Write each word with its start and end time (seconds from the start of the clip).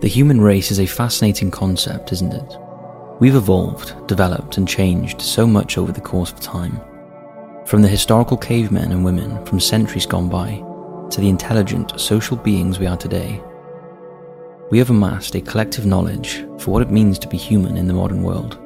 The 0.00 0.08
human 0.08 0.40
race 0.40 0.70
is 0.70 0.80
a 0.80 0.86
fascinating 0.86 1.50
concept, 1.50 2.10
isn't 2.10 2.32
it? 2.32 2.56
We've 3.20 3.34
evolved, 3.34 4.06
developed, 4.06 4.56
and 4.56 4.66
changed 4.66 5.20
so 5.20 5.46
much 5.46 5.76
over 5.76 5.92
the 5.92 6.00
course 6.00 6.32
of 6.32 6.40
time. 6.40 6.80
From 7.66 7.82
the 7.82 7.88
historical 7.88 8.38
cavemen 8.38 8.92
and 8.92 9.04
women 9.04 9.44
from 9.44 9.60
centuries 9.60 10.06
gone 10.06 10.30
by 10.30 10.64
to 11.10 11.20
the 11.20 11.28
intelligent 11.28 12.00
social 12.00 12.38
beings 12.38 12.78
we 12.78 12.86
are 12.86 12.96
today, 12.96 13.42
we 14.70 14.78
have 14.78 14.88
amassed 14.88 15.34
a 15.34 15.40
collective 15.42 15.84
knowledge 15.84 16.46
for 16.58 16.70
what 16.70 16.80
it 16.80 16.90
means 16.90 17.18
to 17.18 17.28
be 17.28 17.36
human 17.36 17.76
in 17.76 17.86
the 17.86 17.92
modern 17.92 18.22
world. 18.22 18.58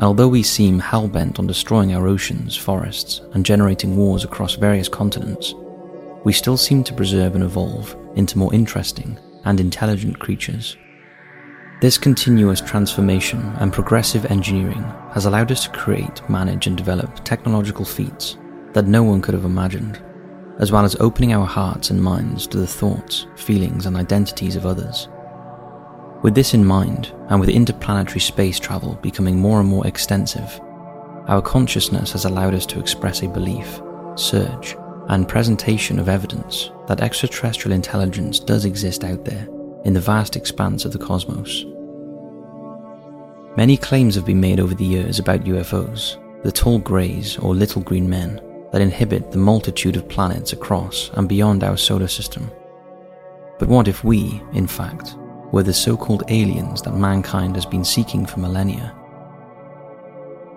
Although 0.00 0.28
we 0.28 0.42
seem 0.42 0.80
hell 0.80 1.08
bent 1.08 1.38
on 1.38 1.46
destroying 1.46 1.94
our 1.94 2.06
oceans, 2.06 2.58
forests, 2.58 3.22
and 3.32 3.46
generating 3.46 3.96
wars 3.96 4.22
across 4.22 4.56
various 4.56 4.90
continents, 4.90 5.54
we 6.24 6.34
still 6.34 6.58
seem 6.58 6.84
to 6.84 6.92
preserve 6.92 7.36
and 7.36 7.44
evolve 7.44 7.96
into 8.16 8.36
more 8.36 8.52
interesting 8.52 9.18
and 9.48 9.60
intelligent 9.60 10.18
creatures. 10.18 10.76
This 11.80 11.96
continuous 11.96 12.60
transformation 12.60 13.40
and 13.60 13.72
progressive 13.72 14.26
engineering 14.26 14.82
has 15.14 15.24
allowed 15.24 15.50
us 15.50 15.64
to 15.64 15.70
create, 15.70 16.28
manage, 16.28 16.66
and 16.66 16.76
develop 16.76 17.24
technological 17.24 17.86
feats 17.86 18.36
that 18.74 18.86
no 18.86 19.02
one 19.02 19.22
could 19.22 19.32
have 19.32 19.46
imagined, 19.46 20.02
as 20.58 20.70
well 20.70 20.84
as 20.84 20.96
opening 21.00 21.32
our 21.32 21.46
hearts 21.46 21.88
and 21.88 22.02
minds 22.02 22.46
to 22.48 22.58
the 22.58 22.66
thoughts, 22.66 23.26
feelings, 23.36 23.86
and 23.86 23.96
identities 23.96 24.54
of 24.54 24.66
others. 24.66 25.08
With 26.22 26.34
this 26.34 26.52
in 26.52 26.64
mind, 26.64 27.14
and 27.30 27.40
with 27.40 27.48
interplanetary 27.48 28.20
space 28.20 28.60
travel 28.60 28.98
becoming 29.02 29.38
more 29.38 29.60
and 29.60 29.68
more 29.68 29.86
extensive, 29.86 30.60
our 31.26 31.40
consciousness 31.40 32.12
has 32.12 32.26
allowed 32.26 32.54
us 32.54 32.66
to 32.66 32.80
express 32.80 33.22
a 33.22 33.28
belief, 33.28 33.80
search, 34.16 34.74
and 35.08 35.28
presentation 35.28 35.98
of 35.98 36.08
evidence 36.08 36.70
that 36.86 37.00
extraterrestrial 37.00 37.74
intelligence 37.74 38.38
does 38.38 38.64
exist 38.64 39.04
out 39.04 39.24
there 39.24 39.48
in 39.84 39.92
the 39.94 40.00
vast 40.00 40.36
expanse 40.36 40.84
of 40.84 40.92
the 40.92 40.98
cosmos. 40.98 41.64
Many 43.56 43.76
claims 43.76 44.14
have 44.14 44.26
been 44.26 44.40
made 44.40 44.60
over 44.60 44.74
the 44.74 44.84
years 44.84 45.18
about 45.18 45.44
UFOs, 45.44 46.16
the 46.44 46.52
tall 46.52 46.78
greys 46.78 47.38
or 47.38 47.54
little 47.54 47.82
green 47.82 48.08
men 48.08 48.40
that 48.70 48.82
inhabit 48.82 49.32
the 49.32 49.38
multitude 49.38 49.96
of 49.96 50.08
planets 50.08 50.52
across 50.52 51.10
and 51.14 51.28
beyond 51.28 51.64
our 51.64 51.76
solar 51.76 52.06
system. 52.06 52.50
But 53.58 53.68
what 53.68 53.88
if 53.88 54.04
we, 54.04 54.42
in 54.52 54.66
fact, 54.66 55.16
were 55.50 55.62
the 55.62 55.72
so 55.72 55.96
called 55.96 56.24
aliens 56.28 56.82
that 56.82 56.94
mankind 56.94 57.56
has 57.56 57.66
been 57.66 57.84
seeking 57.84 58.26
for 58.26 58.40
millennia? 58.40 58.94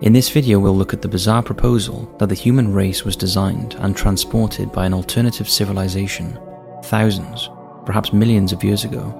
In 0.02 0.12
this 0.12 0.30
video, 0.30 0.58
we'll 0.58 0.76
look 0.76 0.92
at 0.92 1.00
the 1.00 1.06
bizarre 1.06 1.44
proposal 1.44 2.12
that 2.18 2.28
the 2.28 2.34
human 2.34 2.72
race 2.72 3.04
was 3.04 3.14
designed 3.14 3.74
and 3.74 3.96
transported 3.96 4.72
by 4.72 4.84
an 4.84 4.92
alternative 4.92 5.48
civilization 5.48 6.40
thousands, 6.82 7.48
perhaps 7.86 8.12
millions 8.12 8.52
of 8.52 8.64
years 8.64 8.82
ago. 8.82 9.14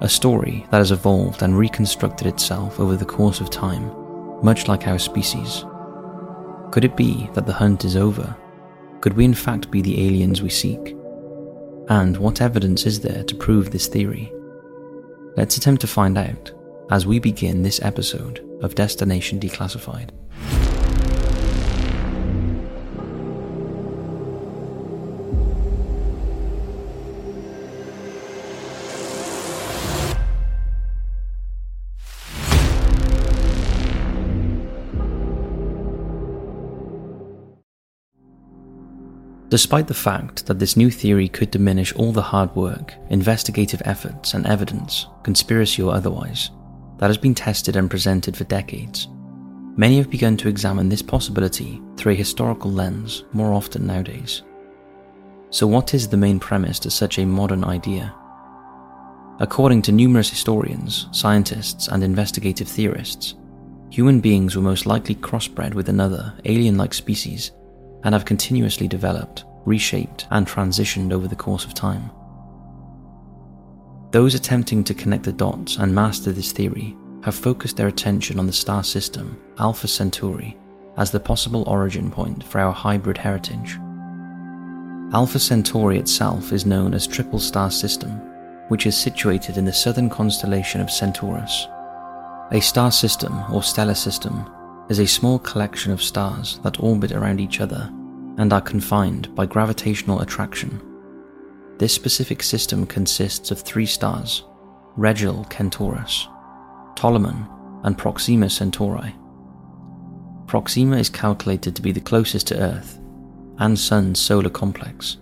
A 0.00 0.08
story 0.08 0.64
that 0.70 0.78
has 0.78 0.92
evolved 0.92 1.42
and 1.42 1.58
reconstructed 1.58 2.26
itself 2.26 2.80
over 2.80 2.96
the 2.96 3.04
course 3.04 3.42
of 3.42 3.50
time, 3.50 3.92
much 4.42 4.66
like 4.66 4.88
our 4.88 4.98
species. 4.98 5.62
Could 6.70 6.86
it 6.86 6.96
be 6.96 7.28
that 7.34 7.44
the 7.44 7.52
hunt 7.52 7.84
is 7.84 7.96
over? 7.96 8.34
Could 9.02 9.12
we 9.12 9.26
in 9.26 9.34
fact 9.34 9.70
be 9.70 9.82
the 9.82 10.06
aliens 10.06 10.40
we 10.40 10.48
seek? 10.48 10.96
And 11.90 12.16
what 12.16 12.40
evidence 12.40 12.86
is 12.86 12.98
there 12.98 13.22
to 13.24 13.34
prove 13.34 13.70
this 13.70 13.88
theory? 13.88 14.32
Let's 15.36 15.58
attempt 15.58 15.82
to 15.82 15.86
find 15.86 16.16
out 16.16 16.50
as 16.94 17.04
we 17.04 17.18
begin 17.18 17.64
this 17.64 17.82
episode 17.82 18.38
of 18.62 18.76
Destination 18.76 19.40
Declassified. 19.40 20.10
Despite 39.48 39.88
the 39.88 39.94
fact 39.94 40.46
that 40.46 40.60
this 40.60 40.76
new 40.76 40.90
theory 40.90 41.28
could 41.28 41.50
diminish 41.50 41.92
all 41.94 42.12
the 42.12 42.22
hard 42.22 42.54
work, 42.54 42.94
investigative 43.10 43.82
efforts, 43.84 44.34
and 44.34 44.46
evidence, 44.46 45.08
conspiracy 45.24 45.82
or 45.82 45.92
otherwise, 45.92 46.50
that 46.98 47.08
has 47.08 47.18
been 47.18 47.34
tested 47.34 47.76
and 47.76 47.90
presented 47.90 48.36
for 48.36 48.44
decades, 48.44 49.08
many 49.76 49.98
have 49.98 50.10
begun 50.10 50.36
to 50.36 50.48
examine 50.48 50.88
this 50.88 51.02
possibility 51.02 51.80
through 51.96 52.12
a 52.12 52.16
historical 52.16 52.70
lens 52.70 53.24
more 53.32 53.52
often 53.52 53.86
nowadays. 53.86 54.42
So, 55.50 55.66
what 55.66 55.94
is 55.94 56.08
the 56.08 56.16
main 56.16 56.40
premise 56.40 56.78
to 56.80 56.90
such 56.90 57.18
a 57.18 57.26
modern 57.26 57.64
idea? 57.64 58.14
According 59.40 59.82
to 59.82 59.92
numerous 59.92 60.30
historians, 60.30 61.08
scientists, 61.12 61.88
and 61.88 62.04
investigative 62.04 62.68
theorists, 62.68 63.34
human 63.90 64.20
beings 64.20 64.54
were 64.54 64.62
most 64.62 64.86
likely 64.86 65.14
crossbred 65.16 65.74
with 65.74 65.88
another 65.88 66.34
alien 66.44 66.76
like 66.76 66.94
species 66.94 67.52
and 68.04 68.12
have 68.12 68.24
continuously 68.24 68.86
developed, 68.86 69.44
reshaped, 69.64 70.26
and 70.30 70.46
transitioned 70.46 71.12
over 71.12 71.26
the 71.26 71.36
course 71.36 71.64
of 71.64 71.74
time. 71.74 72.10
Those 74.14 74.36
attempting 74.36 74.84
to 74.84 74.94
connect 74.94 75.24
the 75.24 75.32
dots 75.32 75.78
and 75.78 75.92
master 75.92 76.30
this 76.30 76.52
theory 76.52 76.96
have 77.24 77.34
focused 77.34 77.76
their 77.76 77.88
attention 77.88 78.38
on 78.38 78.46
the 78.46 78.52
star 78.52 78.84
system 78.84 79.36
Alpha 79.58 79.88
Centauri 79.88 80.56
as 80.96 81.10
the 81.10 81.18
possible 81.18 81.64
origin 81.66 82.12
point 82.12 82.44
for 82.44 82.60
our 82.60 82.70
hybrid 82.72 83.18
heritage. 83.18 83.76
Alpha 85.12 85.40
Centauri 85.40 85.98
itself 85.98 86.52
is 86.52 86.64
known 86.64 86.94
as 86.94 87.08
Triple 87.08 87.40
Star 87.40 87.72
System, 87.72 88.12
which 88.68 88.86
is 88.86 88.96
situated 88.96 89.56
in 89.56 89.64
the 89.64 89.72
southern 89.72 90.08
constellation 90.08 90.80
of 90.80 90.92
Centaurus. 90.92 91.66
A 92.52 92.60
star 92.60 92.92
system 92.92 93.42
or 93.52 93.64
stellar 93.64 93.96
system 93.96 94.48
is 94.88 95.00
a 95.00 95.08
small 95.08 95.40
collection 95.40 95.90
of 95.90 96.00
stars 96.00 96.60
that 96.62 96.78
orbit 96.78 97.10
around 97.10 97.40
each 97.40 97.60
other 97.60 97.90
and 98.38 98.52
are 98.52 98.60
confined 98.60 99.34
by 99.34 99.44
gravitational 99.44 100.20
attraction. 100.20 100.93
This 101.78 101.92
specific 101.92 102.42
system 102.42 102.86
consists 102.86 103.50
of 103.50 103.60
three 103.60 103.86
stars 103.86 104.44
Rigil 104.96 105.44
Centaurus, 105.50 106.28
Ptolemy, 106.94 107.46
and 107.82 107.98
Proxima 107.98 108.48
Centauri. 108.48 109.14
Proxima 110.46 110.96
is 110.98 111.10
calculated 111.10 111.74
to 111.74 111.82
be 111.82 111.90
the 111.90 112.00
closest 112.00 112.46
to 112.48 112.58
Earth 112.58 113.00
and 113.58 113.78
Sun's 113.78 114.20
solar 114.20 114.50
complex, 114.50 115.16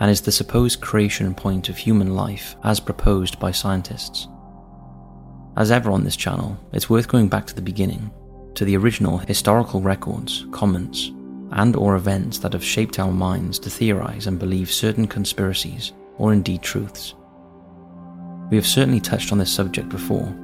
and 0.00 0.10
is 0.10 0.20
the 0.20 0.32
supposed 0.32 0.80
creation 0.80 1.34
point 1.34 1.68
of 1.68 1.76
human 1.76 2.14
life 2.14 2.56
as 2.64 2.80
proposed 2.80 3.38
by 3.38 3.52
scientists. 3.52 4.26
As 5.56 5.70
ever 5.70 5.90
on 5.90 6.04
this 6.04 6.16
channel, 6.16 6.58
it's 6.72 6.90
worth 6.90 7.08
going 7.08 7.28
back 7.28 7.46
to 7.46 7.54
the 7.54 7.62
beginning 7.62 8.10
to 8.54 8.64
the 8.64 8.76
original 8.76 9.18
historical 9.18 9.80
records, 9.80 10.46
comments, 10.50 11.12
and 11.52 11.76
or 11.76 11.96
events 11.96 12.38
that 12.38 12.52
have 12.52 12.64
shaped 12.64 12.98
our 12.98 13.12
minds 13.12 13.58
to 13.60 13.70
theorize 13.70 14.26
and 14.26 14.38
believe 14.38 14.70
certain 14.70 15.06
conspiracies 15.06 15.92
or 16.18 16.32
indeed 16.32 16.62
truths. 16.62 17.14
We 18.50 18.56
have 18.56 18.66
certainly 18.66 19.00
touched 19.00 19.32
on 19.32 19.38
this 19.38 19.52
subject 19.52 19.88
before, 19.88 20.34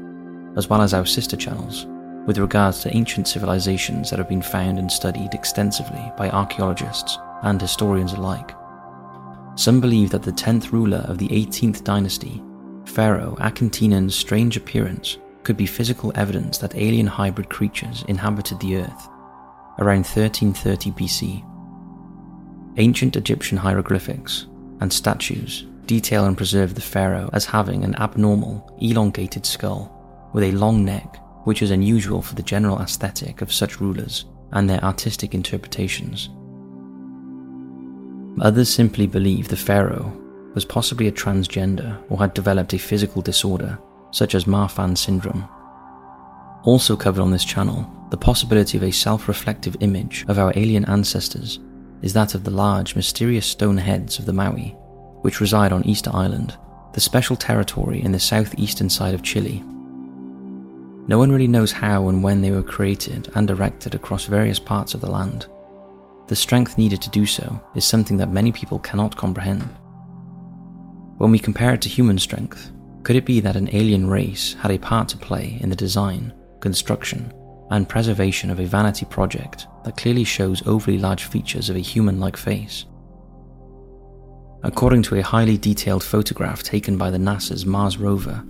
as 0.56 0.68
well 0.68 0.82
as 0.82 0.94
our 0.94 1.06
sister 1.06 1.36
channels, 1.36 1.86
with 2.26 2.38
regards 2.38 2.80
to 2.80 2.96
ancient 2.96 3.28
civilizations 3.28 4.10
that 4.10 4.18
have 4.18 4.28
been 4.28 4.42
found 4.42 4.78
and 4.78 4.90
studied 4.90 5.34
extensively 5.34 6.12
by 6.16 6.30
archaeologists 6.30 7.18
and 7.42 7.60
historians 7.60 8.12
alike. 8.12 8.52
Some 9.56 9.80
believe 9.80 10.10
that 10.10 10.22
the 10.22 10.32
10th 10.32 10.72
ruler 10.72 11.04
of 11.06 11.18
the 11.18 11.28
18th 11.28 11.84
dynasty, 11.84 12.42
Pharaoh 12.86 13.36
Akhenaten's 13.40 14.14
strange 14.14 14.56
appearance 14.56 15.18
could 15.42 15.56
be 15.56 15.66
physical 15.66 16.12
evidence 16.14 16.58
that 16.58 16.74
alien 16.74 17.06
hybrid 17.06 17.48
creatures 17.48 18.04
inhabited 18.08 18.58
the 18.60 18.76
Earth 18.76 19.08
around 19.78 20.04
1330 20.04 20.90
BC. 20.92 21.44
Ancient 22.76 23.16
Egyptian 23.16 23.58
hieroglyphics 23.58 24.46
and 24.80 24.92
statues 24.92 25.66
detail 25.86 26.26
and 26.26 26.36
preserve 26.36 26.74
the 26.74 26.80
pharaoh 26.80 27.30
as 27.32 27.44
having 27.44 27.84
an 27.84 27.94
abnormal, 27.96 28.76
elongated 28.80 29.44
skull 29.44 29.90
with 30.32 30.44
a 30.44 30.52
long 30.52 30.84
neck, 30.84 31.18
which 31.44 31.62
is 31.62 31.70
unusual 31.70 32.22
for 32.22 32.34
the 32.34 32.42
general 32.42 32.80
aesthetic 32.80 33.42
of 33.42 33.52
such 33.52 33.80
rulers 33.80 34.24
and 34.52 34.68
their 34.68 34.82
artistic 34.82 35.34
interpretations. 35.34 36.30
Others 38.40 38.68
simply 38.68 39.06
believe 39.06 39.48
the 39.48 39.56
pharaoh 39.56 40.12
was 40.54 40.64
possibly 40.64 41.08
a 41.08 41.12
transgender 41.12 42.02
or 42.08 42.18
had 42.18 42.34
developed 42.34 42.72
a 42.72 42.78
physical 42.78 43.22
disorder 43.22 43.78
such 44.10 44.34
as 44.34 44.44
Marfan 44.44 44.96
syndrome. 44.96 45.48
Also 46.64 46.96
covered 46.96 47.20
on 47.20 47.30
this 47.30 47.44
channel, 47.44 47.90
the 48.10 48.16
possibility 48.16 48.76
of 48.76 48.84
a 48.84 48.90
self 48.92 49.28
reflective 49.28 49.76
image 49.80 50.24
of 50.28 50.38
our 50.38 50.52
alien 50.56 50.84
ancestors 50.84 51.58
is 52.02 52.12
that 52.12 52.34
of 52.34 52.44
the 52.44 52.50
large, 52.50 52.94
mysterious 52.94 53.46
stone 53.46 53.78
heads 53.78 54.18
of 54.18 54.26
the 54.26 54.32
Moai, 54.32 54.76
which 55.22 55.40
reside 55.40 55.72
on 55.72 55.86
Easter 55.86 56.10
Island, 56.12 56.56
the 56.92 57.00
special 57.00 57.34
territory 57.34 58.02
in 58.02 58.12
the 58.12 58.20
southeastern 58.20 58.90
side 58.90 59.14
of 59.14 59.22
Chile. 59.22 59.62
No 61.06 61.18
one 61.18 61.32
really 61.32 61.48
knows 61.48 61.72
how 61.72 62.08
and 62.08 62.22
when 62.22 62.40
they 62.40 62.50
were 62.50 62.62
created 62.62 63.30
and 63.34 63.50
erected 63.50 63.94
across 63.94 64.26
various 64.26 64.58
parts 64.58 64.94
of 64.94 65.00
the 65.00 65.10
land. 65.10 65.46
The 66.28 66.36
strength 66.36 66.78
needed 66.78 67.02
to 67.02 67.10
do 67.10 67.26
so 67.26 67.60
is 67.74 67.84
something 67.84 68.16
that 68.18 68.30
many 68.30 68.52
people 68.52 68.78
cannot 68.78 69.16
comprehend. 69.16 69.62
When 71.18 71.30
we 71.30 71.38
compare 71.38 71.74
it 71.74 71.82
to 71.82 71.88
human 71.88 72.18
strength, 72.18 72.70
could 73.02 73.16
it 73.16 73.26
be 73.26 73.40
that 73.40 73.56
an 73.56 73.68
alien 73.72 74.08
race 74.08 74.54
had 74.54 74.70
a 74.70 74.78
part 74.78 75.08
to 75.10 75.18
play 75.18 75.58
in 75.60 75.68
the 75.68 75.76
design, 75.76 76.32
construction, 76.60 77.32
and 77.74 77.88
preservation 77.88 78.50
of 78.50 78.60
a 78.60 78.66
vanity 78.66 79.04
project 79.04 79.66
that 79.84 79.96
clearly 79.96 80.22
shows 80.22 80.64
overly 80.66 80.96
large 80.96 81.24
features 81.24 81.68
of 81.68 81.76
a 81.76 81.80
human 81.80 82.20
like 82.20 82.36
face? 82.36 82.84
According 84.62 85.02
to 85.04 85.16
a 85.16 85.22
highly 85.22 85.58
detailed 85.58 86.04
photograph 86.04 86.62
taken 86.62 86.96
by 86.96 87.10
the 87.10 87.18
NASA's 87.18 87.66
Mars 87.66 87.98
rover, 87.98 88.44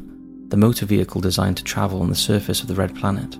the 0.48 0.58
motor 0.58 0.84
vehicle 0.84 1.22
designed 1.22 1.56
to 1.56 1.64
travel 1.64 2.02
on 2.02 2.10
the 2.10 2.14
surface 2.14 2.60
of 2.60 2.68
the 2.68 2.74
red 2.74 2.94
planet 2.94 3.38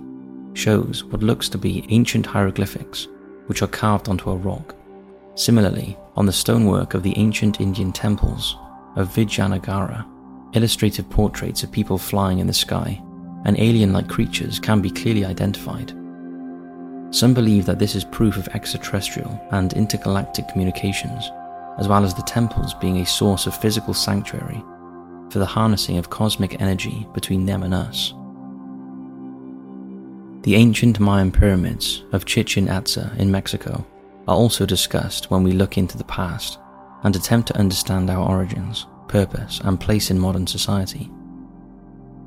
shows 0.55 1.03
what 1.03 1.21
looks 1.21 1.47
to 1.49 1.57
be 1.57 1.85
ancient 1.89 2.25
hieroglyphics 2.25 3.07
which 3.45 3.61
are 3.61 3.67
carved 3.67 4.09
onto 4.09 4.31
a 4.31 4.35
rock. 4.35 4.75
Similarly, 5.35 5.97
on 6.15 6.25
the 6.25 6.33
stonework 6.33 6.95
of 6.95 7.03
the 7.03 7.17
ancient 7.17 7.61
Indian 7.61 7.91
temples 7.91 8.57
of 8.95 9.13
Vijayanagara, 9.13 10.03
illustrative 10.55 11.07
portraits 11.09 11.61
of 11.61 11.71
people 11.71 11.99
flying 11.99 12.39
in 12.39 12.47
the 12.47 12.53
sky 12.53 13.01
and 13.45 13.59
alien 13.59 13.93
like 13.93 14.07
creatures 14.07 14.59
can 14.59 14.81
be 14.81 14.89
clearly 14.89 15.25
identified. 15.25 15.93
Some 17.11 17.33
believe 17.33 17.65
that 17.65 17.79
this 17.79 17.95
is 17.95 18.03
proof 18.03 18.35
of 18.37 18.47
extraterrestrial 18.49 19.39
and 19.51 19.71
intergalactic 19.73 20.47
communications 20.49 21.31
as 21.77 21.87
well 21.87 22.03
as 22.03 22.13
the 22.13 22.21
temples 22.23 22.73
being 22.73 22.97
a 22.97 23.05
source 23.05 23.47
of 23.47 23.55
physical 23.55 23.93
sanctuary 23.93 24.63
for 25.29 25.39
the 25.39 25.45
harnessing 25.45 25.97
of 25.97 26.09
cosmic 26.09 26.61
energy 26.61 27.07
between 27.13 27.45
them 27.45 27.63
and 27.63 27.73
us. 27.73 28.13
The 30.43 30.55
ancient 30.55 30.99
Mayan 30.99 31.31
pyramids 31.31 32.03
of 32.11 32.25
Chichen 32.25 32.67
Itza 32.67 33.11
in 33.17 33.31
Mexico 33.31 33.85
are 34.27 34.35
also 34.35 34.65
discussed 34.65 35.31
when 35.31 35.43
we 35.43 35.51
look 35.51 35.77
into 35.77 35.97
the 35.97 36.03
past 36.03 36.59
and 37.03 37.15
attempt 37.15 37.47
to 37.47 37.57
understand 37.57 38.09
our 38.09 38.27
origins, 38.27 38.85
purpose, 39.07 39.59
and 39.63 39.79
place 39.79 40.11
in 40.11 40.19
modern 40.19 40.47
society. 40.47 41.11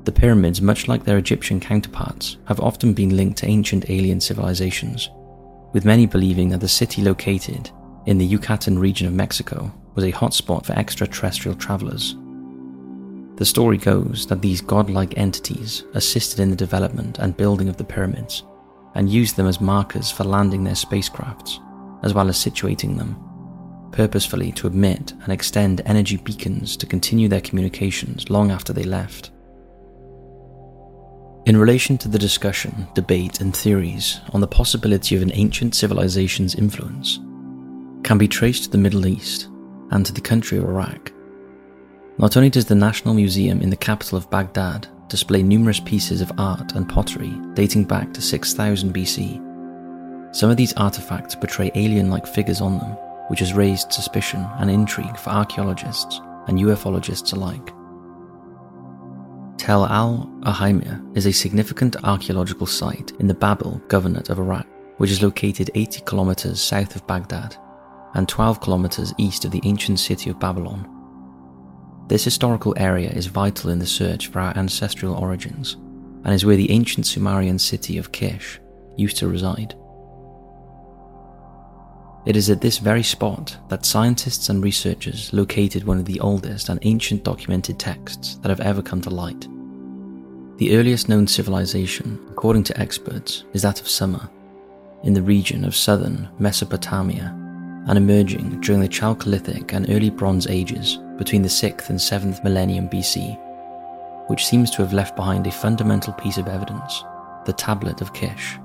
The 0.09 0.21
pyramids, 0.21 0.59
much 0.59 0.87
like 0.87 1.03
their 1.03 1.19
Egyptian 1.19 1.59
counterparts, 1.59 2.37
have 2.45 2.59
often 2.59 2.95
been 2.95 3.15
linked 3.15 3.37
to 3.37 3.45
ancient 3.45 3.91
alien 3.91 4.19
civilizations, 4.19 5.07
with 5.71 5.85
many 5.85 6.07
believing 6.07 6.49
that 6.49 6.61
the 6.61 6.67
city 6.67 7.03
located 7.03 7.69
in 8.07 8.17
the 8.17 8.25
Yucatan 8.25 8.79
region 8.79 9.05
of 9.05 9.13
Mexico 9.13 9.71
was 9.93 10.03
a 10.03 10.11
hotspot 10.11 10.65
for 10.65 10.73
extraterrestrial 10.73 11.55
travelers. 11.55 12.15
The 13.35 13.45
story 13.45 13.77
goes 13.77 14.25
that 14.25 14.41
these 14.41 14.61
godlike 14.61 15.15
entities 15.15 15.83
assisted 15.93 16.39
in 16.39 16.49
the 16.49 16.55
development 16.55 17.19
and 17.19 17.37
building 17.37 17.69
of 17.69 17.77
the 17.77 17.83
pyramids 17.83 18.41
and 18.95 19.11
used 19.11 19.35
them 19.35 19.45
as 19.45 19.61
markers 19.61 20.09
for 20.09 20.23
landing 20.23 20.63
their 20.63 20.73
spacecrafts, 20.73 21.59
as 22.01 22.15
well 22.15 22.29
as 22.29 22.43
situating 22.43 22.97
them, 22.97 23.15
purposefully 23.91 24.51
to 24.53 24.65
emit 24.65 25.13
and 25.21 25.31
extend 25.31 25.83
energy 25.85 26.17
beacons 26.17 26.75
to 26.77 26.87
continue 26.87 27.27
their 27.27 27.41
communications 27.41 28.31
long 28.31 28.49
after 28.49 28.73
they 28.73 28.85
left. 28.85 29.29
In 31.49 31.57
relation 31.57 31.97
to 31.97 32.07
the 32.07 32.19
discussion, 32.19 32.87
debate, 32.93 33.41
and 33.41 33.57
theories 33.57 34.19
on 34.33 34.39
the 34.39 34.45
possibility 34.45 35.15
of 35.15 35.23
an 35.23 35.31
ancient 35.33 35.73
civilization's 35.73 36.53
influence, 36.53 37.17
can 38.03 38.19
be 38.19 38.27
traced 38.27 38.65
to 38.65 38.69
the 38.69 38.77
Middle 38.77 39.07
East 39.07 39.47
and 39.89 40.05
to 40.05 40.13
the 40.13 40.21
country 40.21 40.59
of 40.59 40.65
Iraq. 40.65 41.11
Not 42.19 42.37
only 42.37 42.51
does 42.51 42.65
the 42.65 42.75
National 42.75 43.15
Museum 43.15 43.63
in 43.63 43.71
the 43.71 43.75
capital 43.75 44.15
of 44.15 44.29
Baghdad 44.29 44.87
display 45.07 45.41
numerous 45.41 45.79
pieces 45.79 46.21
of 46.21 46.31
art 46.37 46.73
and 46.73 46.87
pottery 46.87 47.33
dating 47.55 47.85
back 47.85 48.13
to 48.13 48.21
6000 48.21 48.93
BC, 48.93 50.35
some 50.35 50.51
of 50.51 50.57
these 50.57 50.73
artifacts 50.73 51.33
portray 51.33 51.71
alien 51.73 52.11
like 52.11 52.27
figures 52.27 52.61
on 52.61 52.77
them, 52.77 52.91
which 53.29 53.39
has 53.39 53.53
raised 53.53 53.91
suspicion 53.91 54.47
and 54.59 54.69
intrigue 54.69 55.17
for 55.17 55.31
archaeologists 55.31 56.21
and 56.45 56.59
ufologists 56.59 57.33
alike. 57.33 57.73
Tel 59.59 59.85
al 59.87 60.31
Ahmar 60.43 61.17
is 61.17 61.25
a 61.25 61.33
significant 61.33 61.97
archaeological 62.05 62.65
site 62.65 63.11
in 63.19 63.27
the 63.27 63.33
Babil 63.33 63.81
Governorate 63.87 64.29
of 64.29 64.39
Iraq, 64.39 64.65
which 64.97 65.11
is 65.11 65.21
located 65.21 65.69
80 65.75 65.99
kilometers 66.05 66.61
south 66.61 66.95
of 66.95 67.05
Baghdad 67.05 67.57
and 68.13 68.27
12 68.27 68.61
kilometers 68.61 69.13
east 69.17 69.43
of 69.43 69.51
the 69.51 69.59
ancient 69.65 69.99
city 69.99 70.29
of 70.29 70.39
Babylon. 70.39 70.87
This 72.07 72.23
historical 72.23 72.73
area 72.77 73.09
is 73.09 73.27
vital 73.27 73.69
in 73.69 73.79
the 73.79 73.85
search 73.85 74.27
for 74.27 74.39
our 74.39 74.55
ancestral 74.57 75.13
origins 75.13 75.73
and 76.23 76.33
is 76.33 76.45
where 76.45 76.55
the 76.55 76.71
ancient 76.71 77.05
Sumerian 77.05 77.59
city 77.59 77.97
of 77.97 78.13
Kish 78.13 78.61
used 78.95 79.17
to 79.17 79.27
reside. 79.27 79.75
It 82.25 82.35
is 82.35 82.49
at 82.49 82.61
this 82.61 82.77
very 82.77 83.03
spot 83.03 83.57
that 83.69 83.85
scientists 83.85 84.49
and 84.49 84.63
researchers 84.63 85.31
located 85.31 85.85
one 85.85 85.97
of 85.97 86.05
the 86.05 86.19
oldest 86.19 86.69
and 86.69 86.79
ancient 86.81 87.23
documented 87.23 87.79
texts 87.79 88.35
that 88.37 88.49
have 88.49 88.59
ever 88.59 88.81
come 88.81 89.01
to 89.01 89.09
light. 89.09 89.47
The 90.57 90.75
earliest 90.75 91.07
known 91.07 91.25
civilization, 91.27 92.19
according 92.29 92.63
to 92.65 92.79
experts, 92.79 93.45
is 93.53 93.61
that 93.61 93.79
of 93.79 93.87
Sumer, 93.87 94.29
in 95.03 95.13
the 95.13 95.21
region 95.21 95.63
of 95.63 95.75
southern 95.75 96.27
Mesopotamia 96.39 97.33
and 97.87 97.97
emerging 97.97 98.59
during 98.59 98.81
the 98.81 98.89
Chalcolithic 98.89 99.71
and 99.71 99.89
early 99.89 100.09
Bronze 100.09 100.47
Ages 100.47 100.99
between 101.17 101.41
the 101.41 101.47
6th 101.47 101.89
and 101.89 101.97
7th 101.97 102.43
millennium 102.43 102.89
BC, 102.89 103.39
which 104.29 104.45
seems 104.45 104.69
to 104.71 104.81
have 104.81 104.91
left 104.91 105.15
behind 105.15 105.47
a 105.47 105.51
fundamental 105.51 106.11
piece 106.13 106.37
of 106.37 106.49
evidence 106.49 107.03
the 107.45 107.53
Tablet 107.53 108.01
of 108.01 108.13
Kish. 108.13 108.59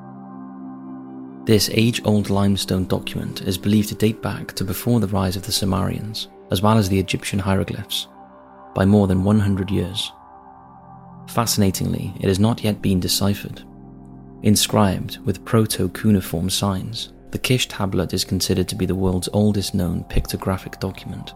This 1.45 1.69
age 1.75 2.01
old 2.07 2.31
limestone 2.31 2.87
document 2.87 3.43
is 3.43 3.59
believed 3.59 3.91
to 3.91 3.95
date 3.95 4.23
back 4.23 4.55
to 4.55 4.65
before 4.65 4.99
the 4.99 5.09
rise 5.09 5.37
of 5.37 5.43
the 5.43 5.53
Sumerians, 5.53 6.29
as 6.51 6.63
well 6.63 6.79
as 6.79 6.89
the 6.89 6.99
Egyptian 6.99 7.39
hieroglyphs, 7.39 8.09
by 8.75 8.87
more 8.87 9.07
than 9.07 9.25
100 9.25 9.71
years. 9.71 10.11
Fascinatingly, 11.29 12.15
it 12.19 12.29
has 12.29 12.39
not 12.39 12.65
yet 12.65 12.81
been 12.81 12.99
deciphered. 12.99 13.63
Inscribed 14.43 15.19
with 15.27 15.45
proto 15.45 15.91
cuneiform 15.91 16.49
signs, 16.49 17.13
the 17.31 17.39
Kish 17.39 17.69
tablet 17.69 18.15
is 18.15 18.25
considered 18.25 18.69
to 18.69 18.75
be 18.75 18.87
the 18.87 18.95
world's 18.95 19.29
oldest 19.35 19.75
known 19.75 20.03
pictographic 20.05 20.81
document. 20.81 21.35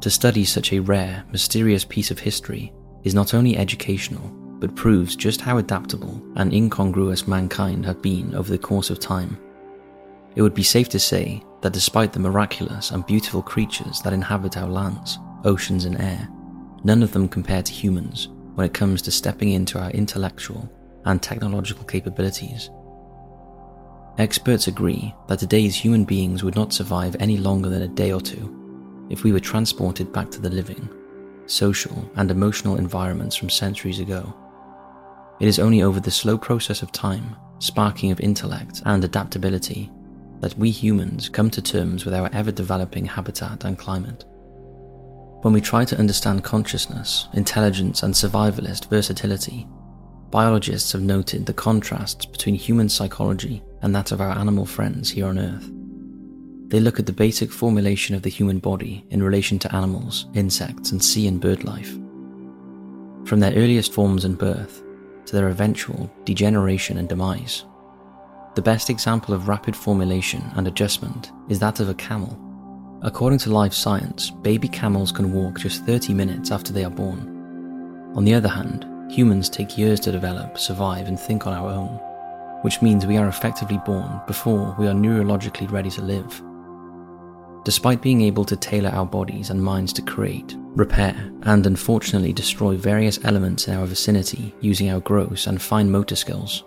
To 0.00 0.08
study 0.08 0.46
such 0.46 0.72
a 0.72 0.80
rare, 0.80 1.22
mysterious 1.30 1.84
piece 1.84 2.10
of 2.10 2.18
history 2.18 2.72
is 3.04 3.14
not 3.14 3.34
only 3.34 3.58
educational, 3.58 4.39
but 4.60 4.76
proves 4.76 5.16
just 5.16 5.40
how 5.40 5.58
adaptable 5.58 6.22
and 6.36 6.52
incongruous 6.52 7.26
mankind 7.26 7.84
have 7.84 8.00
been 8.02 8.34
over 8.34 8.50
the 8.50 8.58
course 8.58 8.90
of 8.90 9.00
time. 9.00 9.38
It 10.36 10.42
would 10.42 10.54
be 10.54 10.62
safe 10.62 10.88
to 10.90 11.00
say 11.00 11.42
that 11.62 11.72
despite 11.72 12.12
the 12.12 12.20
miraculous 12.20 12.90
and 12.90 13.04
beautiful 13.06 13.42
creatures 13.42 14.00
that 14.02 14.12
inhabit 14.12 14.56
our 14.56 14.68
lands, 14.68 15.18
oceans, 15.44 15.86
and 15.86 16.00
air, 16.00 16.28
none 16.84 17.02
of 17.02 17.12
them 17.12 17.28
compare 17.28 17.62
to 17.62 17.72
humans 17.72 18.28
when 18.54 18.66
it 18.66 18.74
comes 18.74 19.02
to 19.02 19.10
stepping 19.10 19.50
into 19.50 19.78
our 19.78 19.90
intellectual 19.90 20.70
and 21.06 21.22
technological 21.22 21.84
capabilities 21.84 22.70
Experts 24.20 24.66
agree 24.66 25.14
that 25.28 25.38
today's 25.38 25.74
human 25.74 26.04
beings 26.04 26.44
would 26.44 26.54
not 26.54 26.74
survive 26.74 27.16
any 27.20 27.38
longer 27.38 27.70
than 27.70 27.80
a 27.80 27.88
day 27.88 28.12
or 28.12 28.20
two 28.20 28.54
if 29.08 29.24
we 29.24 29.32
were 29.32 29.40
transported 29.40 30.12
back 30.12 30.30
to 30.30 30.40
the 30.42 30.50
living, 30.50 30.88
social, 31.46 32.10
and 32.16 32.30
emotional 32.30 32.76
environments 32.76 33.34
from 33.34 33.48
centuries 33.48 33.98
ago. 33.98 34.34
It 35.40 35.48
is 35.48 35.58
only 35.58 35.80
over 35.82 36.00
the 36.00 36.10
slow 36.10 36.36
process 36.36 36.82
of 36.82 36.92
time, 36.92 37.34
sparking 37.60 38.10
of 38.10 38.20
intellect 38.20 38.82
and 38.84 39.02
adaptability, 39.02 39.90
that 40.40 40.56
we 40.58 40.70
humans 40.70 41.30
come 41.30 41.48
to 41.50 41.62
terms 41.62 42.04
with 42.04 42.12
our 42.12 42.28
ever 42.34 42.52
developing 42.52 43.06
habitat 43.06 43.64
and 43.64 43.78
climate. 43.78 44.26
When 45.40 45.54
we 45.54 45.62
try 45.62 45.86
to 45.86 45.98
understand 45.98 46.44
consciousness, 46.44 47.26
intelligence, 47.32 48.02
and 48.02 48.12
survivalist 48.12 48.90
versatility, 48.90 49.66
biologists 50.30 50.92
have 50.92 51.00
noted 51.00 51.46
the 51.46 51.54
contrasts 51.54 52.26
between 52.26 52.54
human 52.54 52.90
psychology 52.90 53.62
and 53.80 53.94
that 53.94 54.12
of 54.12 54.20
our 54.20 54.36
animal 54.36 54.66
friends 54.66 55.10
here 55.10 55.26
on 55.26 55.38
Earth. 55.38 55.70
They 56.68 56.80
look 56.80 56.98
at 56.98 57.06
the 57.06 57.12
basic 57.12 57.50
formulation 57.50 58.14
of 58.14 58.20
the 58.20 58.28
human 58.28 58.58
body 58.58 59.06
in 59.08 59.22
relation 59.22 59.58
to 59.60 59.74
animals, 59.74 60.26
insects, 60.34 60.92
and 60.92 61.02
sea 61.02 61.26
and 61.26 61.40
bird 61.40 61.64
life. 61.64 61.92
From 63.24 63.40
their 63.40 63.54
earliest 63.54 63.94
forms 63.94 64.26
and 64.26 64.36
birth 64.36 64.82
to 65.26 65.36
their 65.36 65.48
eventual 65.48 66.10
degeneration 66.24 66.98
and 66.98 67.08
demise. 67.08 67.64
The 68.54 68.62
best 68.62 68.90
example 68.90 69.34
of 69.34 69.48
rapid 69.48 69.76
formulation 69.76 70.42
and 70.56 70.66
adjustment 70.66 71.32
is 71.48 71.58
that 71.60 71.80
of 71.80 71.88
a 71.88 71.94
camel. 71.94 72.38
According 73.02 73.38
to 73.40 73.52
life 73.52 73.72
science, 73.72 74.30
baby 74.30 74.68
camels 74.68 75.12
can 75.12 75.32
walk 75.32 75.58
just 75.60 75.84
30 75.86 76.14
minutes 76.14 76.50
after 76.50 76.72
they 76.72 76.84
are 76.84 76.90
born. 76.90 78.12
On 78.14 78.24
the 78.24 78.34
other 78.34 78.48
hand, 78.48 78.86
humans 79.10 79.48
take 79.48 79.78
years 79.78 80.00
to 80.00 80.12
develop, 80.12 80.58
survive, 80.58 81.08
and 81.08 81.18
think 81.18 81.46
on 81.46 81.52
our 81.52 81.70
own 81.70 82.00
which 82.62 82.82
means 82.82 83.06
we 83.06 83.16
are 83.16 83.28
effectively 83.28 83.78
born 83.86 84.20
before 84.26 84.74
we 84.78 84.86
are 84.86 84.94
neurologically 84.94 85.70
ready 85.70 85.90
to 85.90 86.02
live. 86.02 86.42
Despite 87.64 88.00
being 88.00 88.22
able 88.22 88.44
to 88.46 88.56
tailor 88.56 88.90
our 88.90 89.04
bodies 89.04 89.50
and 89.50 89.62
minds 89.62 89.92
to 89.94 90.02
create, 90.02 90.56
repair, 90.58 91.30
and 91.42 91.66
unfortunately 91.66 92.32
destroy 92.32 92.76
various 92.76 93.22
elements 93.24 93.68
in 93.68 93.74
our 93.74 93.86
vicinity 93.86 94.54
using 94.60 94.90
our 94.90 95.00
gross 95.00 95.46
and 95.46 95.60
fine 95.60 95.90
motor 95.90 96.16
skills, 96.16 96.64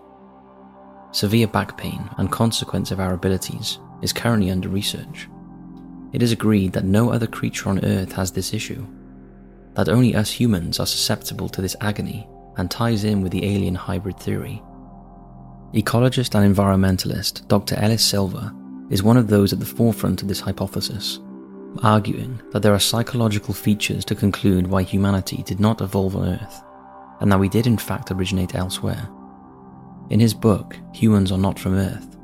severe 1.12 1.48
back 1.48 1.78
pain 1.78 2.10
and 2.18 2.32
consequence 2.32 2.92
of 2.92 3.00
our 3.00 3.14
abilities 3.14 3.80
is 4.02 4.14
currently 4.14 4.52
under 4.52 4.70
research. 4.70 5.28
it 6.12 6.22
is 6.22 6.32
agreed 6.32 6.74
that 6.74 6.86
no 6.86 7.12
other 7.12 7.26
creature 7.26 7.70
on 7.70 7.84
Earth 7.84 8.12
has 8.12 8.32
this 8.32 8.54
issue, 8.54 8.86
that 9.74 9.90
only 9.90 10.14
us 10.14 10.30
humans 10.30 10.80
are 10.80 10.86
susceptible 10.86 11.50
to 11.50 11.62
this 11.62 11.76
agony 11.82 12.28
and 12.58 12.70
ties 12.70 13.04
in 13.04 13.22
with 13.22 13.32
the 13.32 13.44
alien 13.44 13.74
hybrid 13.74 14.20
theory. 14.20 14.62
Ecologist 15.74 16.36
and 16.36 16.56
environmentalist 16.56 17.48
Dr. 17.48 17.76
Ellis 17.78 18.06
Silver 18.06 18.54
is 18.90 19.04
one 19.04 19.18
of 19.18 19.28
those 19.28 19.54
at 19.54 19.60
the 19.60 19.66
forefront 19.66 20.22
of 20.22 20.28
this 20.28 20.40
hypothesis, 20.40 21.20
arguing 21.82 22.42
that 22.52 22.62
there 22.62 22.74
are 22.74 22.80
psychological 22.80 23.54
features 23.54 24.06
to 24.06 24.16
conclude 24.16 24.68
why 24.68 24.84
humanity 24.84 25.44
did 25.44 25.60
not 25.60 25.82
evolve 25.82 26.16
on 26.16 26.28
Earth, 26.28 26.62
and 27.20 27.32
that 27.32 27.40
we 27.40 27.50
did 27.50 27.68
in 27.68 27.78
fact 27.78 28.12
originate 28.12 28.56
elsewhere. 28.56 29.10
In 30.10 30.20
his 30.20 30.34
book, 30.34 30.78
Humans 30.94 31.32
Are 31.32 31.38
Not 31.38 31.58
From 31.58 31.76
Earth, 31.76 32.18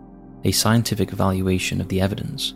a 0.43 0.51
scientific 0.51 1.11
evaluation 1.11 1.81
of 1.81 1.89
the 1.89 2.01
evidence, 2.01 2.53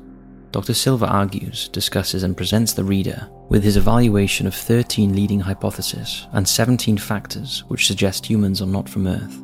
Dr. 0.53 0.75
Silver 0.75 1.07
argues, 1.07 1.67
discusses, 1.69 2.21
and 2.21 2.37
presents 2.37 2.73
the 2.73 2.83
reader 2.83 3.27
with 3.49 3.63
his 3.63 3.75
evaluation 3.75 4.45
of 4.45 4.53
13 4.53 5.15
leading 5.15 5.39
hypotheses 5.39 6.27
and 6.31 6.47
17 6.47 6.95
factors 6.99 7.63
which 7.69 7.87
suggest 7.87 8.27
humans 8.27 8.61
are 8.61 8.67
not 8.67 8.87
from 8.87 9.07
Earth. 9.07 9.41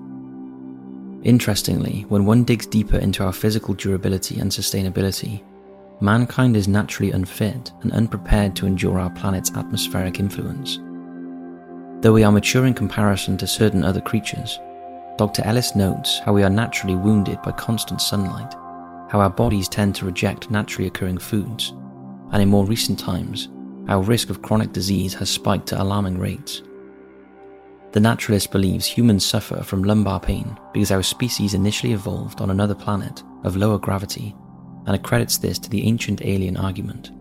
Interestingly, 1.23 2.05
when 2.07 2.25
one 2.25 2.43
digs 2.43 2.65
deeper 2.65 2.97
into 2.97 3.23
our 3.23 3.33
physical 3.33 3.73
durability 3.73 4.39
and 4.39 4.49
sustainability, 4.49 5.43
mankind 6.01 6.55
is 6.55 6.67
naturally 6.67 7.11
unfit 7.11 7.71
and 7.81 7.91
unprepared 7.91 8.55
to 8.55 8.65
endure 8.65 8.99
our 8.99 9.09
planet's 9.09 9.51
atmospheric 9.55 10.19
influence. 10.19 10.79
Though 12.01 12.13
we 12.13 12.23
are 12.23 12.31
mature 12.31 12.65
in 12.65 12.73
comparison 12.73 13.37
to 13.37 13.47
certain 13.47 13.83
other 13.83 13.99
creatures, 13.99 14.57
Dr. 15.17 15.43
Ellis 15.43 15.75
notes 15.75 16.19
how 16.19 16.31
we 16.31 16.43
are 16.43 16.49
naturally 16.49 16.95
wounded 16.95 17.41
by 17.41 17.51
constant 17.51 18.01
sunlight 18.01 18.53
how 19.09 19.19
our 19.19 19.29
bodies 19.29 19.67
tend 19.67 19.95
to 19.95 20.05
reject 20.05 20.51
naturally 20.51 20.87
occurring 20.87 21.17
foods, 21.17 21.73
and 22.31 22.41
in 22.41 22.47
more 22.47 22.65
recent 22.65 22.97
times, 22.97 23.49
our 23.87 24.03
risk 24.03 24.29
of 24.29 24.43
chronic 24.43 24.71
disease 24.71 25.15
has 25.15 25.29
spiked 25.29 25.67
to 25.67 25.81
alarming 25.81 26.17
rates. 26.17 26.61
The 27.91 27.99
naturalist 27.99 28.51
believes 28.51 28.85
humans 28.85 29.25
suffer 29.25 29.63
from 29.63 29.83
lumbar 29.83 30.19
pain 30.19 30.57
because 30.73 30.91
our 30.91 31.01
species 31.01 31.55
initially 31.55 31.93
evolved 31.93 32.39
on 32.39 32.51
another 32.51 32.75
planet 32.75 33.23
of 33.43 33.57
lower 33.57 33.79
gravity 33.79 34.35
and 34.85 34.95
accredits 34.95 35.37
this 35.37 35.57
to 35.59 35.69
the 35.69 35.87
ancient 35.87 36.23
alien 36.23 36.55
argument. 36.55 37.11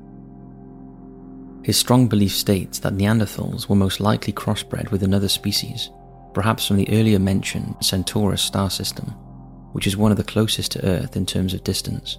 His 1.64 1.78
strong 1.78 2.06
belief 2.06 2.32
states 2.32 2.78
that 2.80 2.94
Neanderthals 2.94 3.68
were 3.68 3.76
most 3.76 4.00
likely 4.00 4.32
crossbred 4.32 4.90
with 4.90 5.02
another 5.02 5.28
species, 5.28 5.90
perhaps 6.34 6.66
from 6.66 6.76
the 6.76 6.88
earlier 6.90 7.18
mentioned 7.18 7.76
Centaurus 7.80 8.42
star 8.42 8.70
system, 8.70 9.06
which 9.72 9.86
is 9.86 9.96
one 9.96 10.10
of 10.10 10.16
the 10.18 10.24
closest 10.24 10.72
to 10.72 10.84
Earth 10.86 11.16
in 11.16 11.26
terms 11.26 11.54
of 11.54 11.64
distance. 11.64 12.18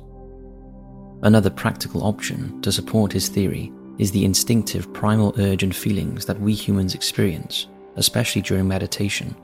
Another 1.21 1.49
practical 1.49 2.03
option 2.03 2.61
to 2.61 2.71
support 2.71 3.11
his 3.11 3.27
theory 3.27 3.71
is 3.97 4.11
the 4.11 4.25
instinctive 4.25 4.91
primal 4.93 5.33
urge 5.37 5.63
and 5.63 5.75
feelings 5.75 6.25
that 6.25 6.39
we 6.39 6.53
humans 6.53 6.95
experience, 6.95 7.67
especially 7.99 8.41
during 8.41 8.67
meditation, 8.67 9.35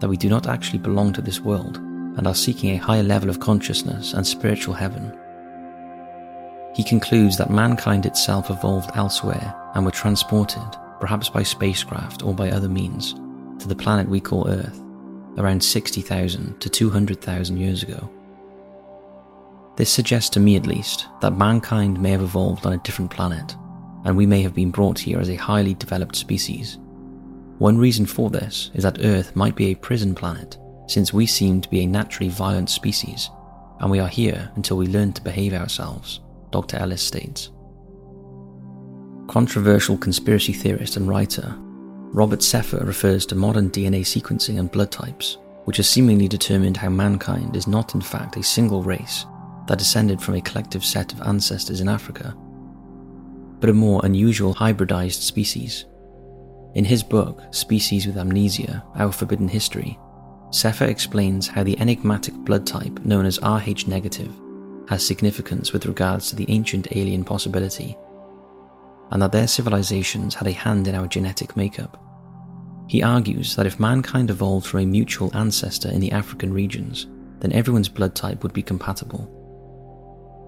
that 0.00 0.08
we 0.08 0.16
do 0.16 0.28
not 0.28 0.46
actually 0.46 0.78
belong 0.78 1.12
to 1.12 1.20
this 1.20 1.40
world 1.40 1.76
and 2.16 2.26
are 2.26 2.34
seeking 2.34 2.70
a 2.70 2.78
higher 2.82 3.02
level 3.02 3.28
of 3.28 3.40
consciousness 3.40 4.14
and 4.14 4.26
spiritual 4.26 4.72
heaven. 4.72 5.12
He 6.74 6.84
concludes 6.84 7.36
that 7.36 7.50
mankind 7.50 8.06
itself 8.06 8.50
evolved 8.50 8.90
elsewhere 8.94 9.54
and 9.74 9.84
were 9.84 9.90
transported, 9.90 10.62
perhaps 11.00 11.28
by 11.28 11.42
spacecraft 11.42 12.22
or 12.22 12.34
by 12.34 12.50
other 12.50 12.68
means, 12.68 13.14
to 13.58 13.68
the 13.68 13.76
planet 13.76 14.08
we 14.08 14.20
call 14.20 14.48
Earth 14.48 14.80
around 15.36 15.62
60,000 15.62 16.60
to 16.60 16.68
200,000 16.68 17.56
years 17.56 17.82
ago. 17.82 18.10
This 19.76 19.90
suggests 19.90 20.30
to 20.30 20.40
me, 20.40 20.54
at 20.54 20.66
least, 20.66 21.06
that 21.20 21.36
mankind 21.36 22.00
may 22.00 22.10
have 22.10 22.22
evolved 22.22 22.64
on 22.64 22.72
a 22.72 22.78
different 22.78 23.10
planet, 23.10 23.56
and 24.04 24.16
we 24.16 24.26
may 24.26 24.42
have 24.42 24.54
been 24.54 24.70
brought 24.70 24.98
here 24.98 25.18
as 25.18 25.28
a 25.28 25.34
highly 25.34 25.74
developed 25.74 26.14
species. 26.14 26.78
One 27.58 27.78
reason 27.78 28.04
for 28.04 28.30
this 28.30 28.70
is 28.74 28.82
that 28.82 29.04
Earth 29.04 29.36
might 29.36 29.54
be 29.54 29.66
a 29.66 29.76
prison 29.76 30.14
planet, 30.14 30.58
since 30.86 31.12
we 31.12 31.26
seem 31.26 31.60
to 31.60 31.70
be 31.70 31.82
a 31.82 31.86
naturally 31.86 32.28
violent 32.28 32.68
species, 32.68 33.30
and 33.80 33.90
we 33.90 34.00
are 34.00 34.08
here 34.08 34.50
until 34.56 34.76
we 34.76 34.86
learn 34.86 35.12
to 35.12 35.22
behave 35.22 35.54
ourselves, 35.54 36.20
Dr. 36.50 36.76
Ellis 36.78 37.02
states. 37.02 37.50
Controversial 39.28 39.96
conspiracy 39.96 40.52
theorist 40.52 40.96
and 40.96 41.08
writer 41.08 41.56
Robert 42.12 42.40
Sepehr 42.40 42.86
refers 42.86 43.26
to 43.26 43.34
modern 43.34 43.70
DNA 43.70 44.02
sequencing 44.02 44.58
and 44.58 44.70
blood 44.70 44.92
types, 44.92 45.38
which 45.64 45.78
has 45.78 45.88
seemingly 45.88 46.28
determined 46.28 46.76
how 46.76 46.88
mankind 46.88 47.56
is 47.56 47.66
not 47.66 47.94
in 47.94 48.00
fact 48.00 48.36
a 48.36 48.42
single 48.42 48.82
race 48.82 49.26
that 49.66 49.78
descended 49.78 50.20
from 50.20 50.34
a 50.34 50.40
collective 50.40 50.84
set 50.84 51.12
of 51.12 51.22
ancestors 51.22 51.80
in 51.80 51.88
Africa, 51.88 52.36
but 53.60 53.70
a 53.70 53.74
more 53.74 54.00
unusual 54.04 54.54
hybridized 54.54 55.22
species. 55.22 55.86
In 56.74 56.84
his 56.84 57.04
book, 57.04 57.40
Species 57.52 58.04
with 58.04 58.18
Amnesia 58.18 58.82
Our 58.96 59.12
Forbidden 59.12 59.46
History, 59.46 59.96
Sepehr 60.50 60.88
explains 60.88 61.46
how 61.46 61.62
the 61.62 61.78
enigmatic 61.78 62.34
blood 62.34 62.66
type 62.66 62.98
known 63.04 63.26
as 63.26 63.40
Rh 63.40 63.86
negative 63.86 64.32
has 64.88 65.06
significance 65.06 65.72
with 65.72 65.86
regards 65.86 66.28
to 66.28 66.36
the 66.36 66.46
ancient 66.48 66.88
alien 66.96 67.22
possibility, 67.22 67.96
and 69.12 69.22
that 69.22 69.30
their 69.30 69.46
civilizations 69.46 70.34
had 70.34 70.48
a 70.48 70.52
hand 70.52 70.88
in 70.88 70.96
our 70.96 71.06
genetic 71.06 71.56
makeup. 71.56 72.00
He 72.88 73.04
argues 73.04 73.54
that 73.54 73.66
if 73.66 73.78
mankind 73.78 74.30
evolved 74.30 74.66
from 74.66 74.80
a 74.80 74.86
mutual 74.86 75.30
ancestor 75.34 75.88
in 75.88 76.00
the 76.00 76.12
African 76.12 76.52
regions, 76.52 77.06
then 77.38 77.52
everyone's 77.52 77.88
blood 77.88 78.16
type 78.16 78.42
would 78.42 78.52
be 78.52 78.62
compatible. 78.62 79.30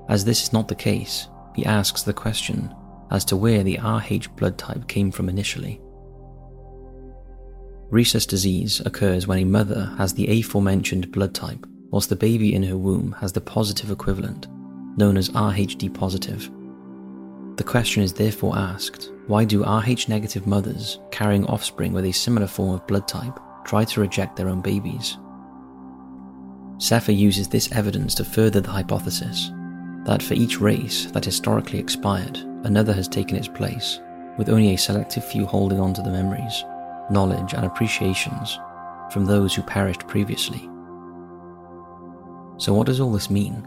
As 0.08 0.24
this 0.24 0.42
is 0.42 0.52
not 0.52 0.66
the 0.66 0.74
case, 0.74 1.28
he 1.54 1.64
asks 1.64 2.02
the 2.02 2.12
question 2.12 2.74
as 3.12 3.24
to 3.26 3.36
where 3.36 3.62
the 3.62 3.78
Rh 3.78 4.26
blood 4.36 4.58
type 4.58 4.88
came 4.88 5.12
from 5.12 5.28
initially. 5.28 5.80
Rhesus 7.90 8.26
disease 8.26 8.80
occurs 8.84 9.26
when 9.26 9.38
a 9.38 9.44
mother 9.44 9.94
has 9.96 10.12
the 10.12 10.40
aforementioned 10.40 11.12
blood 11.12 11.34
type, 11.34 11.64
whilst 11.90 12.08
the 12.08 12.16
baby 12.16 12.52
in 12.54 12.64
her 12.64 12.76
womb 12.76 13.12
has 13.20 13.32
the 13.32 13.40
positive 13.40 13.92
equivalent, 13.92 14.48
known 14.96 15.16
as 15.16 15.30
Rhd 15.30 15.94
positive. 15.94 16.50
The 17.56 17.64
question 17.64 18.02
is 18.02 18.12
therefore 18.12 18.58
asked 18.58 19.12
why 19.28 19.44
do 19.44 19.64
Rh 19.64 20.08
negative 20.08 20.46
mothers 20.46 20.98
carrying 21.10 21.46
offspring 21.46 21.92
with 21.92 22.04
a 22.04 22.12
similar 22.12 22.46
form 22.46 22.74
of 22.74 22.86
blood 22.86 23.08
type 23.08 23.38
try 23.64 23.84
to 23.84 24.00
reject 24.00 24.36
their 24.36 24.48
own 24.48 24.60
babies? 24.60 25.16
Sepehr 26.78 27.16
uses 27.16 27.48
this 27.48 27.70
evidence 27.72 28.14
to 28.16 28.24
further 28.24 28.60
the 28.60 28.70
hypothesis 28.70 29.50
that 30.04 30.22
for 30.22 30.34
each 30.34 30.60
race 30.60 31.06
that 31.06 31.24
historically 31.24 31.78
expired, 31.78 32.36
another 32.64 32.92
has 32.92 33.08
taken 33.08 33.36
its 33.36 33.48
place, 33.48 34.00
with 34.38 34.48
only 34.48 34.74
a 34.74 34.78
selective 34.78 35.24
few 35.24 35.44
holding 35.46 35.80
on 35.80 35.92
to 35.94 36.02
the 36.02 36.10
memories, 36.10 36.64
knowledge, 37.10 37.52
and 37.54 37.64
appreciations 37.64 38.58
from 39.12 39.24
those 39.24 39.54
who 39.54 39.62
perished 39.62 40.06
previously. 40.06 40.68
So, 42.58 42.72
what 42.72 42.86
does 42.86 43.00
all 43.00 43.12
this 43.12 43.30
mean? 43.30 43.66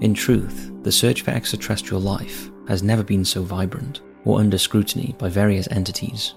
In 0.00 0.14
truth, 0.14 0.72
the 0.82 0.92
search 0.92 1.22
for 1.22 1.30
extraterrestrial 1.30 2.00
life 2.00 2.50
has 2.68 2.82
never 2.82 3.02
been 3.02 3.24
so 3.24 3.42
vibrant 3.42 4.00
or 4.24 4.40
under 4.40 4.58
scrutiny 4.58 5.14
by 5.18 5.28
various 5.28 5.68
entities. 5.70 6.34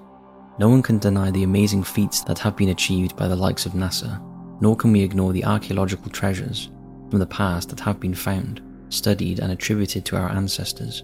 No 0.58 0.70
one 0.70 0.82
can 0.82 1.00
deny 1.00 1.32
the 1.32 1.44
amazing 1.44 1.84
feats 1.84 2.22
that 2.24 2.40
have 2.40 2.56
been 2.56 2.70
achieved 2.70 3.16
by 3.16 3.28
the 3.28 3.36
likes 3.36 3.66
of 3.66 3.74
NASA, 3.74 4.22
nor 4.62 4.76
can 4.76 4.92
we 4.92 5.02
ignore 5.02 5.34
the 5.34 5.46
archaeological 5.46 6.10
treasures 6.10 6.70
from 7.10 7.20
the 7.20 7.26
past 7.26 7.70
that 7.70 7.80
have 7.80 8.00
been 8.00 8.14
found, 8.14 8.62
studied, 8.90 9.40
and 9.40 9.52
attributed 9.52 10.06
to 10.06 10.16
our 10.16 10.30
ancestors 10.30 11.04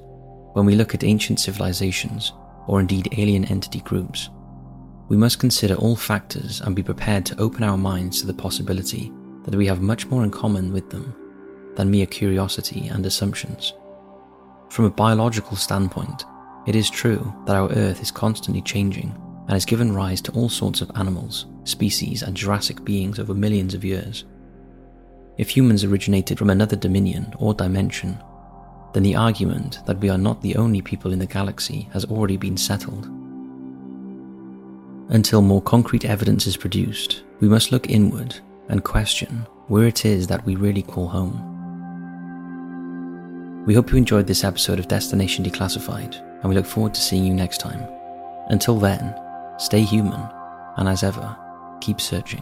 when 0.54 0.66
we 0.66 0.76
look 0.76 0.94
at 0.94 1.04
ancient 1.04 1.40
civilizations 1.40 2.34
or 2.68 2.80
indeed 2.80 3.14
alien 3.18 3.46
entity 3.46 3.82
groups. 3.82 4.30
We 5.12 5.18
must 5.18 5.40
consider 5.40 5.76
all 5.76 5.98
factors 5.98 6.62
and 6.62 6.74
be 6.74 6.82
prepared 6.82 7.26
to 7.26 7.38
open 7.38 7.64
our 7.64 7.78
minds 7.78 8.22
to 8.22 8.28
the 8.28 8.34
possibility 8.34 9.12
that 9.44 9.54
we 9.54 9.68
have 9.68 9.82
much 9.82 10.08
more 10.08 10.24
in 10.24 10.32
common 10.32 10.72
with 10.72 10.90
them 10.90 11.14
than 11.76 11.92
mere 11.92 12.06
curiosity 12.06 12.88
and 12.88 13.06
assumptions. 13.06 13.74
From 14.70 14.86
a 14.86 14.90
biological 14.90 15.58
standpoint, 15.58 16.24
it 16.66 16.78
is 16.78 16.90
true 16.90 17.34
that 17.46 17.58
our 17.58 17.70
Earth 17.74 18.02
is 18.02 18.10
constantly 18.10 18.62
changing 18.62 19.14
and 19.42 19.50
has 19.50 19.66
given 19.66 19.94
rise 19.94 20.22
to 20.22 20.32
all 20.32 20.48
sorts 20.48 20.80
of 20.80 20.90
animals, 20.96 21.46
species, 21.66 22.22
and 22.22 22.34
Jurassic 22.34 22.86
beings 22.86 23.20
over 23.20 23.34
millions 23.34 23.74
of 23.74 23.84
years. 23.84 24.24
If 25.38 25.50
humans 25.50 25.84
originated 25.84 26.38
from 26.38 26.52
another 26.52 26.78
dominion 26.78 27.34
or 27.38 27.54
dimension, 27.54 28.18
then 28.94 29.04
the 29.04 29.18
argument 29.18 29.86
that 29.88 30.00
we 30.00 30.10
are 30.10 30.18
not 30.18 30.42
the 30.42 30.56
only 30.56 30.82
people 30.82 31.12
in 31.12 31.20
the 31.20 31.26
galaxy 31.26 31.90
has 31.92 32.06
already 32.06 32.38
been 32.38 32.56
settled. 32.56 33.10
Until 35.12 35.42
more 35.42 35.62
concrete 35.62 36.06
evidence 36.06 36.48
is 36.48 36.56
produced, 36.56 37.24
we 37.42 37.50
must 37.50 37.74
look 37.74 37.90
inward 37.90 38.34
and 38.70 38.82
question 38.82 39.46
where 39.68 39.86
it 39.86 40.06
is 40.06 40.28
that 40.28 40.46
we 40.46 40.56
really 40.56 40.82
call 40.82 41.10
home. 41.10 41.50
We 43.66 43.74
hope 43.74 43.92
you 43.92 43.98
enjoyed 43.98 44.26
this 44.26 44.46
episode 44.46 44.80
of 44.80 44.88
Destination 44.88 45.44
Declassified 45.44 46.16
and 46.16 46.46
we 46.46 46.56
look 46.56 46.66
forward 46.66 46.94
to 46.94 47.02
seeing 47.02 47.26
you 47.26 47.34
next 47.34 47.60
time. 47.60 47.86
Until 48.48 48.80
then, 48.80 49.14
stay 49.58 49.82
human, 49.82 50.22
and 50.78 50.88
as 50.88 51.04
ever, 51.04 51.38
keep 51.82 52.00
searching. 52.00 52.42